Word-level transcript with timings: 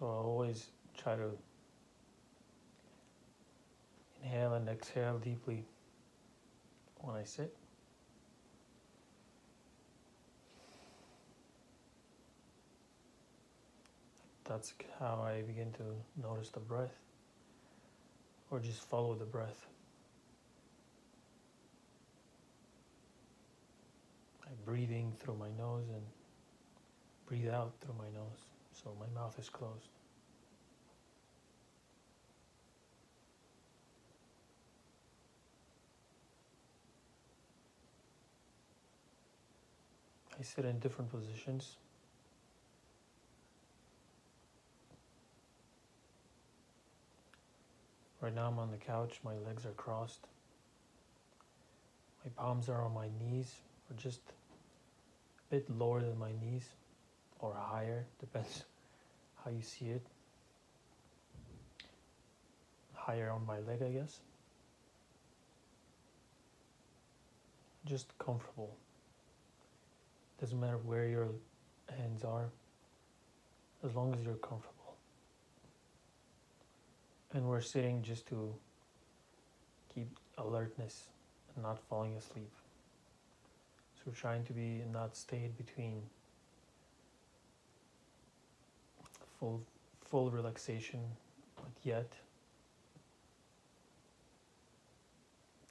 So 0.00 0.06
I 0.06 0.12
always 0.12 0.68
try 0.96 1.14
to 1.14 1.30
inhale 4.22 4.54
and 4.54 4.66
exhale 4.66 5.18
deeply 5.18 5.66
when 7.02 7.16
I 7.16 7.22
sit. 7.22 7.54
That's 14.48 14.72
how 14.98 15.22
I 15.22 15.42
begin 15.42 15.70
to 15.72 16.26
notice 16.26 16.48
the 16.48 16.60
breath 16.60 16.96
or 18.50 18.58
just 18.58 18.80
follow 18.88 19.14
the 19.14 19.26
breath. 19.26 19.66
I'm 24.46 24.56
breathing 24.64 25.12
through 25.20 25.36
my 25.36 25.50
nose 25.58 25.84
and 25.92 26.02
breathe 27.26 27.50
out 27.50 27.74
through 27.82 27.96
my 27.98 28.08
nose 28.18 28.46
so 28.82 28.94
my 28.98 29.20
mouth 29.20 29.38
is 29.38 29.48
closed. 29.48 29.88
I 40.38 40.42
sit 40.42 40.64
in 40.64 40.78
different 40.78 41.10
positions. 41.10 41.76
Right 48.22 48.34
now 48.34 48.48
I'm 48.48 48.58
on 48.58 48.70
the 48.70 48.78
couch, 48.78 49.20
my 49.22 49.34
legs 49.46 49.66
are 49.66 49.72
crossed. 49.72 50.26
My 52.24 52.30
palms 52.36 52.68
are 52.68 52.82
on 52.82 52.94
my 52.94 53.08
knees, 53.20 53.52
or 53.90 53.96
just 53.96 54.20
a 55.50 55.54
bit 55.54 55.70
lower 55.70 56.00
than 56.00 56.18
my 56.18 56.32
knees, 56.42 56.68
or 57.40 57.54
higher, 57.54 58.06
depends 58.18 58.64
how 59.44 59.50
you 59.50 59.62
see 59.62 59.86
it. 59.86 60.02
Higher 62.94 63.30
on 63.30 63.44
my 63.46 63.58
leg, 63.60 63.82
I 63.82 63.90
guess. 63.90 64.20
Just 67.86 68.16
comfortable. 68.18 68.76
Doesn't 70.40 70.60
matter 70.60 70.78
where 70.84 71.08
your 71.08 71.28
hands 71.98 72.24
are, 72.24 72.50
as 73.84 73.94
long 73.94 74.14
as 74.14 74.22
you're 74.22 74.34
comfortable. 74.34 74.94
And 77.32 77.44
we're 77.48 77.60
sitting 77.60 78.02
just 78.02 78.26
to 78.28 78.54
keep 79.94 80.08
alertness 80.38 81.04
and 81.54 81.64
not 81.64 81.78
falling 81.88 82.16
asleep. 82.16 82.50
So 83.96 84.02
we're 84.06 84.14
trying 84.14 84.44
to 84.44 84.52
be 84.52 84.80
in 84.80 84.92
that 84.94 85.16
state 85.16 85.56
between 85.56 86.02
full 89.40 89.62
full 90.10 90.30
relaxation, 90.30 91.00
but 91.56 91.72
yet 91.82 92.12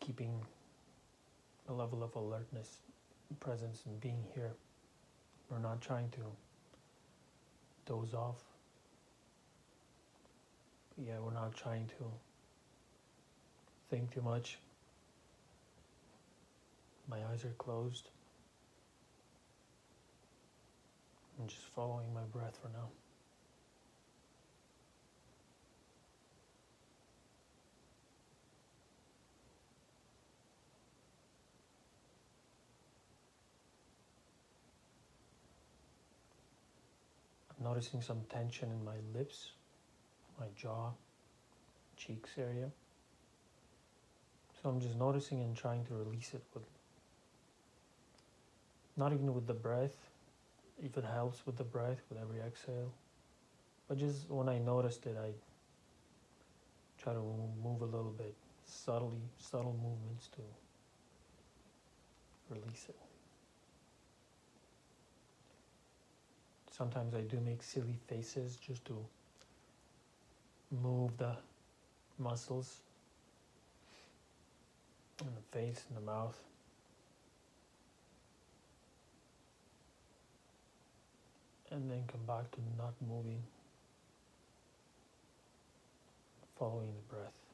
keeping 0.00 0.40
a 1.68 1.72
level 1.72 2.02
of 2.02 2.14
alertness, 2.16 2.78
presence, 3.40 3.82
and 3.84 4.00
being 4.00 4.24
here. 4.34 4.52
We're 5.50 5.58
not 5.58 5.82
trying 5.82 6.08
to 6.10 6.20
doze 7.86 8.14
off. 8.14 8.42
Yeah, 10.96 11.18
we're 11.20 11.34
not 11.34 11.54
trying 11.54 11.86
to 11.98 12.04
think 13.90 14.14
too 14.14 14.22
much. 14.22 14.58
My 17.08 17.18
eyes 17.30 17.44
are 17.44 17.54
closed. 17.58 18.08
I'm 21.40 21.48
just 21.48 21.62
following 21.74 22.12
my 22.12 22.24
breath 22.32 22.58
for 22.60 22.68
now. 22.68 22.88
Noticing 37.68 38.00
some 38.00 38.20
tension 38.30 38.70
in 38.70 38.82
my 38.84 38.96
lips, 39.14 39.52
my 40.40 40.46
jaw, 40.56 40.90
cheeks 41.96 42.30
area. 42.38 42.70
So 44.60 44.70
I'm 44.70 44.80
just 44.80 44.96
noticing 44.96 45.42
and 45.42 45.54
trying 45.56 45.84
to 45.86 45.94
release 45.94 46.32
it 46.34 46.42
with 46.54 46.64
not 48.96 49.12
even 49.12 49.32
with 49.34 49.46
the 49.46 49.54
breath, 49.54 49.96
if 50.82 50.96
it 50.96 51.04
helps 51.04 51.46
with 51.46 51.56
the 51.56 51.64
breath 51.64 52.00
with 52.08 52.18
every 52.20 52.40
exhale. 52.40 52.92
But 53.86 53.98
just 53.98 54.28
when 54.28 54.48
I 54.48 54.58
noticed 54.58 55.06
it, 55.06 55.16
I 55.16 55.30
try 57.00 57.12
to 57.12 57.20
move 57.20 57.82
a 57.82 57.84
little 57.84 58.14
bit, 58.16 58.34
subtly, 58.64 59.20
subtle 59.38 59.76
movements 59.82 60.28
to 60.34 60.42
release 62.54 62.86
it. 62.88 62.96
Sometimes 66.78 67.12
I 67.12 67.22
do 67.22 67.40
make 67.40 67.60
silly 67.64 67.98
faces 68.06 68.56
just 68.56 68.84
to 68.84 69.04
move 70.70 71.10
the 71.18 71.36
muscles 72.20 72.82
in 75.20 75.26
the 75.26 75.58
face 75.58 75.84
and 75.88 75.96
the 75.96 76.00
mouth. 76.00 76.38
And 81.72 81.90
then 81.90 82.04
come 82.06 82.24
back 82.28 82.48
to 82.52 82.58
not 82.78 82.94
moving, 83.08 83.42
following 86.56 86.92
the 86.94 87.14
breath. 87.16 87.47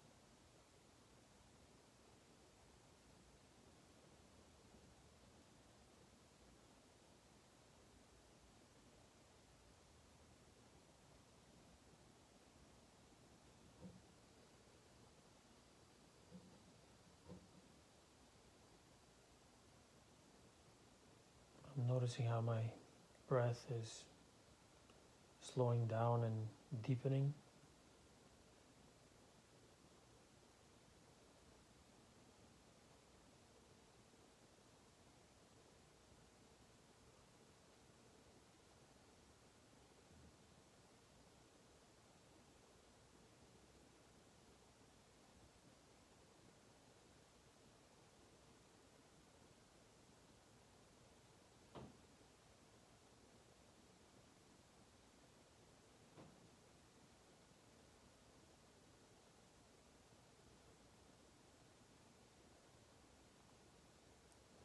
Noticing 21.89 22.27
how 22.27 22.41
my 22.41 22.61
breath 23.29 23.65
is 23.81 24.05
slowing 25.41 25.87
down 25.87 26.25
and 26.25 26.83
deepening. 26.83 27.33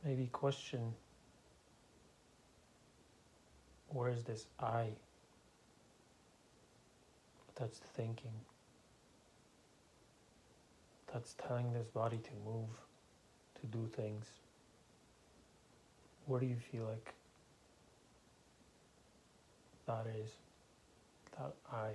Maybe 0.09 0.25
question 0.31 0.95
where 3.89 4.09
is 4.09 4.23
this 4.23 4.47
I 4.59 4.87
that's 7.55 7.77
thinking, 7.77 8.31
that's 11.13 11.35
telling 11.35 11.71
this 11.73 11.89
body 11.89 12.17
to 12.17 12.31
move, 12.43 12.69
to 13.61 13.67
do 13.67 13.87
things? 13.95 14.25
Where 16.25 16.39
do 16.39 16.47
you 16.47 16.57
feel 16.71 16.85
like 16.85 17.13
that 19.85 20.07
is, 20.23 20.31
that 21.37 21.53
I, 21.71 21.89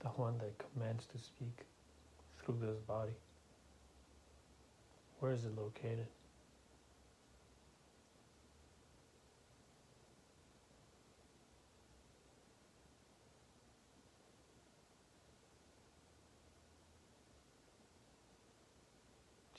the 0.00 0.08
one 0.08 0.36
that 0.36 0.62
commands 0.74 1.06
to 1.06 1.18
speak 1.18 1.64
through 2.44 2.58
this 2.60 2.80
body? 2.80 3.16
Where 5.20 5.32
is 5.32 5.46
it 5.46 5.56
located? 5.56 6.06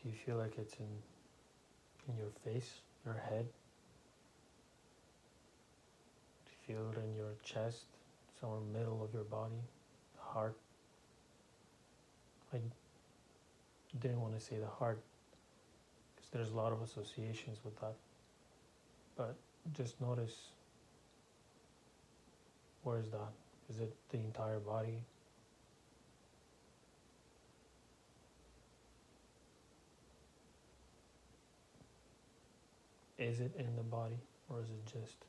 Do 0.01 0.09
you 0.09 0.15
feel 0.25 0.37
like 0.37 0.57
it's 0.57 0.75
in 0.75 0.87
in 2.07 2.17
your 2.17 2.31
face, 2.43 2.81
your 3.05 3.13
head? 3.29 3.45
Do 6.45 6.73
you 6.73 6.75
feel 6.75 6.91
it 6.91 6.97
in 7.03 7.15
your 7.15 7.33
chest, 7.43 7.85
somewhere 8.39 8.59
middle 8.73 9.03
of 9.03 9.13
your 9.13 9.23
body, 9.23 9.61
The 10.15 10.33
heart. 10.33 10.57
I 12.53 12.57
didn't 14.01 14.21
want 14.21 14.37
to 14.37 14.43
say 14.43 14.57
the 14.57 14.67
heart 14.67 15.01
because 16.15 16.29
there's 16.31 16.49
a 16.49 16.55
lot 16.55 16.73
of 16.73 16.81
associations 16.81 17.59
with 17.63 17.79
that. 17.79 17.95
But 19.15 19.35
just 19.73 20.01
notice 20.01 20.35
where 22.83 22.97
is 22.97 23.09
that? 23.11 23.31
Is 23.69 23.79
it 23.79 23.93
the 24.09 24.17
entire 24.17 24.59
body? 24.59 25.03
Is 33.21 33.39
it 33.39 33.51
in 33.55 33.75
the 33.75 33.83
body 33.83 34.17
or 34.49 34.61
is 34.61 34.69
it 34.71 34.83
just 34.83 35.25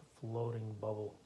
a 0.00 0.20
floating 0.20 0.72
bubble? 0.80 1.16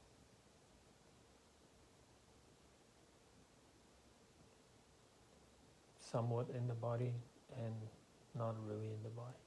Somewhat 5.99 6.47
in 6.57 6.67
the 6.67 6.73
body 6.73 7.13
and 7.63 7.75
not 8.33 8.55
really 8.67 8.87
in 8.87 9.03
the 9.03 9.09
body. 9.09 9.37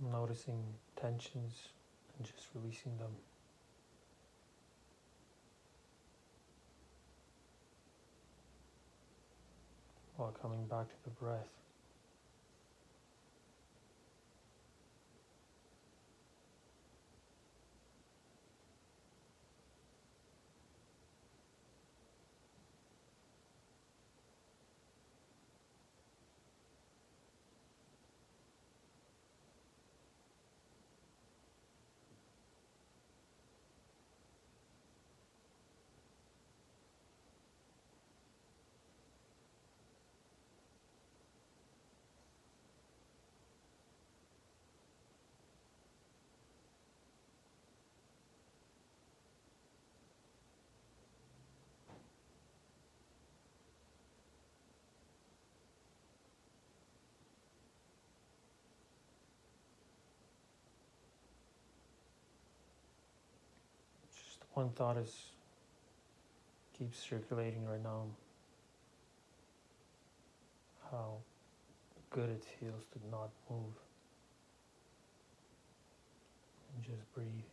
I'm 0.00 0.08
noticing 0.22 0.62
tensions 0.94 1.70
and 2.16 2.24
just 2.24 2.46
releasing 2.54 2.96
them. 2.98 3.10
While 10.16 10.30
coming 10.40 10.64
back 10.66 10.86
to 10.86 10.94
the 11.02 11.10
breath. 11.10 11.48
Just 64.14 64.41
one 64.54 64.70
thought 64.70 64.96
is 64.96 65.30
keeps 66.78 66.98
circulating 66.98 67.66
right 67.66 67.82
now. 67.82 68.04
How 70.90 71.16
good 72.10 72.28
it 72.28 72.44
feels 72.60 72.84
to 72.92 72.98
not 73.10 73.30
move 73.48 73.74
and 76.74 76.84
just 76.84 77.14
breathe. 77.14 77.51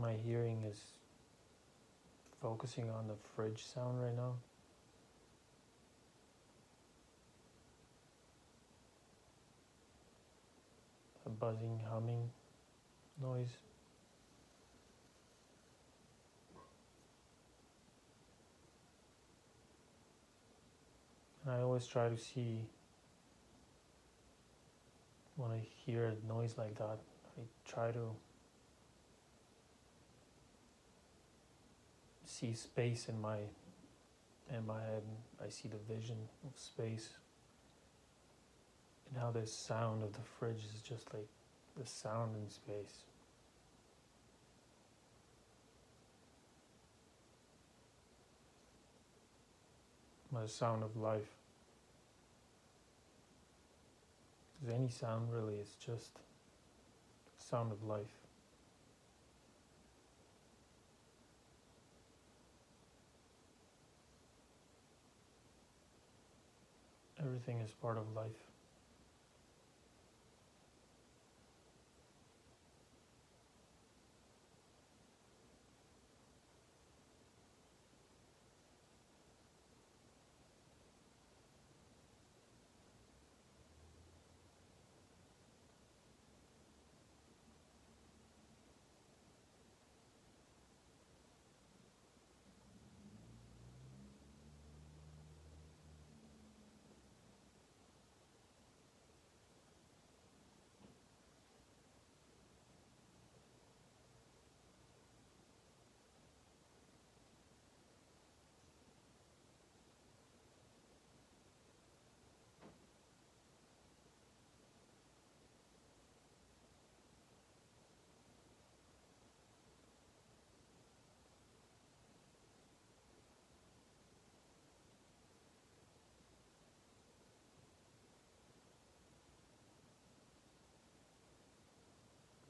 My 0.00 0.12
hearing 0.12 0.62
is 0.62 0.80
focusing 2.40 2.88
on 2.90 3.08
the 3.08 3.14
fridge 3.34 3.64
sound 3.64 4.00
right 4.00 4.14
now. 4.14 4.34
A 11.26 11.30
buzzing, 11.30 11.80
humming 11.90 12.30
noise. 13.20 13.58
I 21.46 21.60
always 21.60 21.86
try 21.86 22.08
to 22.08 22.16
see 22.16 22.60
when 25.36 25.50
I 25.50 25.60
hear 25.86 26.06
a 26.06 26.32
noise 26.32 26.56
like 26.56 26.76
that, 26.78 26.98
I 27.38 27.42
try 27.66 27.90
to 27.90 28.10
see 32.38 32.54
space 32.54 33.08
in 33.08 33.20
my 33.20 33.38
in 34.50 34.66
my 34.66 34.80
head. 34.80 35.02
I 35.44 35.48
see 35.48 35.68
the 35.68 35.94
vision 35.94 36.16
of 36.46 36.58
space 36.58 37.10
and 39.08 39.20
how 39.20 39.30
this 39.30 39.52
sound 39.52 40.02
of 40.02 40.12
the 40.12 40.22
fridge 40.38 40.64
is 40.74 40.80
just 40.82 41.12
like 41.12 41.26
the 41.76 41.86
sound 41.86 42.36
in 42.36 42.48
space. 42.48 43.04
My 50.30 50.46
sound 50.46 50.82
of 50.82 50.96
life. 50.96 51.30
Any 54.68 54.88
sound 54.88 55.32
really 55.32 55.54
is 55.54 55.74
just 55.84 56.18
sound 57.38 57.72
of 57.72 57.82
life. 57.84 58.27
Everything 67.20 67.60
is 67.60 67.72
part 67.72 67.98
of 67.98 68.04
life. 68.14 68.57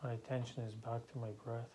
My 0.09 0.15
attention 0.15 0.63
is 0.63 0.73
back 0.73 1.07
to 1.13 1.19
my 1.19 1.29
breath. 1.45 1.69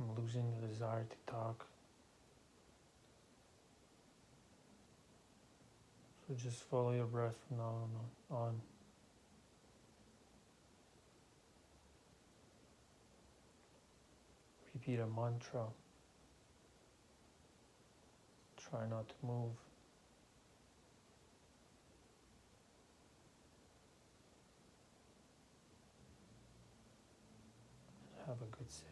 I'm 0.00 0.09
losing 0.20 0.44
the 0.60 0.66
desire 0.66 1.06
to 1.08 1.32
talk. 1.32 1.66
So 6.26 6.34
just 6.34 6.62
follow 6.64 6.92
your 6.92 7.06
breath 7.06 7.36
from 7.48 7.58
now 7.58 7.88
on. 8.30 8.36
on. 8.36 8.60
Repeat 14.74 15.00
a 15.00 15.06
mantra. 15.06 15.64
Try 18.70 18.86
not 18.88 19.08
to 19.08 19.14
move. 19.26 19.50
Have 28.26 28.36
a 28.36 28.56
good 28.56 28.70
sit. 28.70 28.86